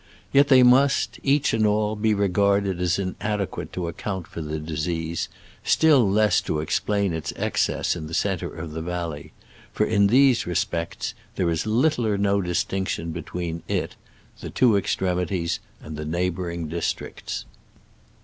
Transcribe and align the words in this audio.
Yet 0.33 0.47
they 0.47 0.63
must, 0.63 1.19
each 1.21 1.53
and 1.53 1.63
all, 1.63 1.95
be 1.95 2.15
regarded 2.15 2.81
as 2.81 2.97
in 2.97 3.15
adequate 3.21 3.71
to 3.73 3.87
account 3.87 4.25
for 4.25 4.41
the 4.41 4.57
disease, 4.57 5.29
still 5.63 6.09
less 6.09 6.41
to 6.41 6.59
explain 6.59 7.13
its 7.13 7.31
excess 7.35 7.95
in 7.95 8.07
the 8.07 8.15
centre 8.15 8.51
of 8.51 8.71
the 8.71 8.81
valley; 8.81 9.31
for 9.71 9.85
in 9.85 10.07
these 10.07 10.47
respects 10.47 11.13
there 11.35 11.51
is 11.51 11.67
little 11.67 12.07
or 12.07 12.17
no 12.17 12.41
distinction 12.41 13.11
between 13.11 13.61
it, 13.67 13.95
the 14.39 14.49
two 14.49 14.75
extremities 14.75 15.59
and 15.79 15.95
the 15.97 16.05
neighboring 16.05 16.67
districts. 16.67 17.45